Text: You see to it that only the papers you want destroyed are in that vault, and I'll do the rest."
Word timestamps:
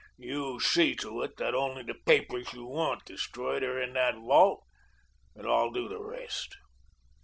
You 0.17 0.59
see 0.59 0.95
to 0.95 1.21
it 1.21 1.37
that 1.37 1.53
only 1.53 1.83
the 1.83 1.93
papers 1.93 2.53
you 2.53 2.65
want 2.65 3.05
destroyed 3.05 3.61
are 3.61 3.79
in 3.79 3.93
that 3.93 4.15
vault, 4.15 4.63
and 5.35 5.45
I'll 5.45 5.69
do 5.69 5.87
the 5.87 6.01
rest." 6.01 6.57